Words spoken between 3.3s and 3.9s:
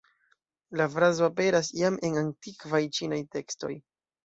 tekstoj.